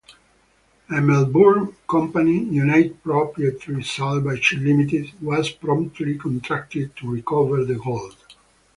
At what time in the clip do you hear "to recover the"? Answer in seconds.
6.97-7.75